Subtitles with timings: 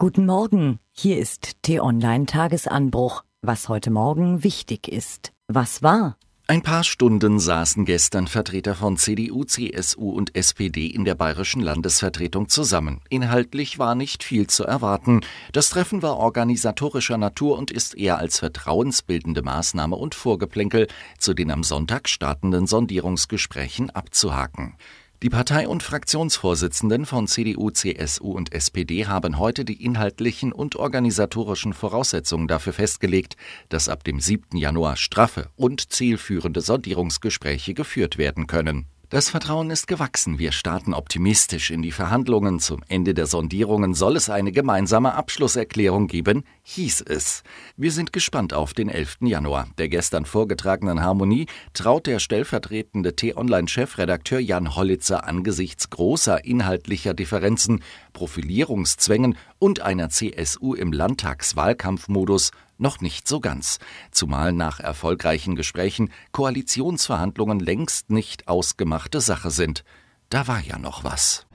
[0.00, 3.24] Guten Morgen, hier ist T-Online Tagesanbruch.
[3.42, 5.32] Was heute Morgen wichtig ist.
[5.48, 6.16] Was war?
[6.46, 12.48] Ein paar Stunden saßen gestern Vertreter von CDU, CSU und SPD in der bayerischen Landesvertretung
[12.48, 13.00] zusammen.
[13.10, 15.22] Inhaltlich war nicht viel zu erwarten.
[15.52, 20.86] Das Treffen war organisatorischer Natur und ist eher als vertrauensbildende Maßnahme und Vorgeplänkel
[21.18, 24.76] zu den am Sonntag startenden Sondierungsgesprächen abzuhaken.
[25.20, 31.72] Die Partei- und Fraktionsvorsitzenden von CDU, CSU und SPD haben heute die inhaltlichen und organisatorischen
[31.72, 33.36] Voraussetzungen dafür festgelegt,
[33.68, 34.56] dass ab dem 7.
[34.56, 38.86] Januar straffe und zielführende Sondierungsgespräche geführt werden können.
[39.10, 40.38] Das Vertrauen ist gewachsen.
[40.38, 42.60] Wir starten optimistisch in die Verhandlungen.
[42.60, 47.42] Zum Ende der Sondierungen soll es eine gemeinsame Abschlusserklärung geben, hieß es.
[47.78, 49.20] Wir sind gespannt auf den 11.
[49.22, 49.66] Januar.
[49.78, 57.82] Der gestern vorgetragenen Harmonie traut der stellvertretende T-Online-Chefredakteur Jan Hollitzer angesichts großer inhaltlicher Differenzen,
[58.12, 63.78] Profilierungszwängen und einer CSU im Landtagswahlkampfmodus noch nicht so ganz,
[64.10, 69.84] zumal nach erfolgreichen Gesprächen Koalitionsverhandlungen längst nicht ausgemachte Sache sind.
[70.30, 71.46] Da war ja noch was.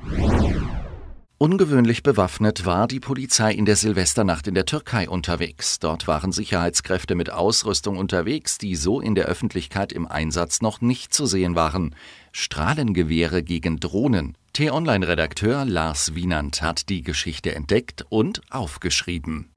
[1.44, 5.78] Ungewöhnlich bewaffnet war die Polizei in der Silvesternacht in der Türkei unterwegs.
[5.78, 11.14] Dort waren Sicherheitskräfte mit Ausrüstung unterwegs, die so in der Öffentlichkeit im Einsatz noch nicht
[11.14, 11.95] zu sehen waren.
[12.31, 14.38] Strahlengewehre gegen Drohnen.
[14.53, 19.50] T-Online-Redakteur Lars Wienand hat die Geschichte entdeckt und aufgeschrieben.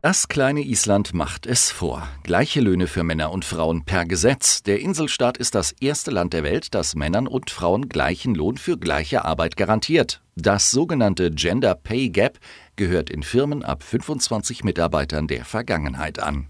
[0.00, 2.06] Das kleine Island macht es vor.
[2.22, 4.62] Gleiche Löhne für Männer und Frauen per Gesetz.
[4.62, 8.78] Der Inselstaat ist das erste Land der Welt, das Männern und Frauen gleichen Lohn für
[8.78, 10.22] gleiche Arbeit garantiert.
[10.36, 12.38] Das sogenannte Gender Pay Gap
[12.76, 16.46] gehört in Firmen ab 25 Mitarbeitern der Vergangenheit an.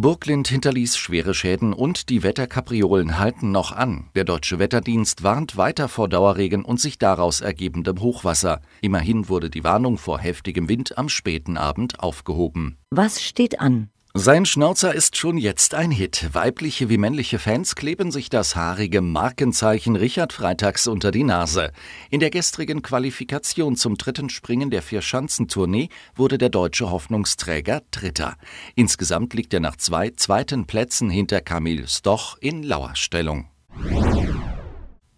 [0.00, 4.08] Burglind hinterließ schwere Schäden und die Wetterkapriolen halten noch an.
[4.14, 8.62] Der deutsche Wetterdienst warnt weiter vor Dauerregen und sich daraus ergebendem Hochwasser.
[8.80, 12.78] Immerhin wurde die Warnung vor heftigem Wind am späten Abend aufgehoben.
[12.88, 13.90] Was steht an?
[14.14, 16.30] Sein Schnauzer ist schon jetzt ein Hit.
[16.32, 21.70] Weibliche wie männliche Fans kleben sich das haarige Markenzeichen Richard Freitags unter die Nase.
[22.10, 28.34] In der gestrigen Qualifikation zum dritten Springen der Vier-Schanzentournee wurde der deutsche Hoffnungsträger Dritter.
[28.74, 33.48] Insgesamt liegt er nach zwei zweiten Plätzen hinter Camille Stoch in Lauerstellung.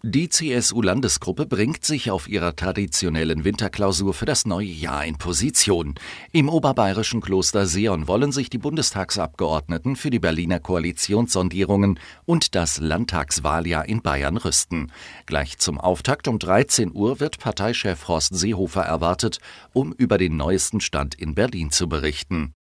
[0.05, 5.95] Die CSU-Landesgruppe bringt sich auf ihrer traditionellen Winterklausur für das neue Jahr in Position.
[6.33, 13.87] Im oberbayerischen Kloster Seon wollen sich die Bundestagsabgeordneten für die Berliner Koalitionssondierungen und das Landtagswahljahr
[13.87, 14.91] in Bayern rüsten.
[15.25, 19.37] Gleich zum Auftakt um 13 Uhr wird Parteichef Horst Seehofer erwartet,
[19.71, 22.53] um über den neuesten Stand in Berlin zu berichten.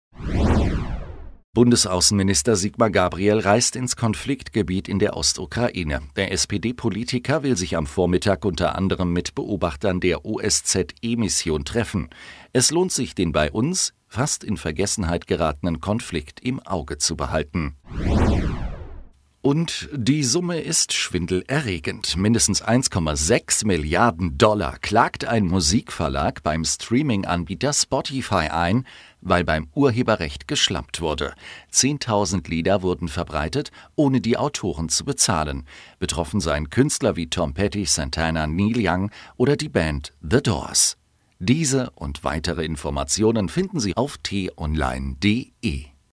[1.52, 6.00] Bundesaußenminister Sigmar Gabriel reist ins Konfliktgebiet in der Ostukraine.
[6.14, 12.08] Der SPD-Politiker will sich am Vormittag unter anderem mit Beobachtern der OSZE-Mission treffen.
[12.52, 17.74] Es lohnt sich, den bei uns fast in Vergessenheit geratenen Konflikt im Auge zu behalten.
[19.42, 22.14] Und die Summe ist schwindelerregend.
[22.18, 28.86] Mindestens 1,6 Milliarden Dollar klagt ein Musikverlag beim Streaming-Anbieter Spotify ein,
[29.22, 31.32] weil beim Urheberrecht geschlampt wurde.
[31.72, 35.66] 10.000 Lieder wurden verbreitet, ohne die Autoren zu bezahlen.
[35.98, 40.98] Betroffen seien Künstler wie Tom Petty, Santana, Neil Young oder die Band The Doors.
[41.38, 45.86] Diese und weitere Informationen finden Sie auf t-online.de.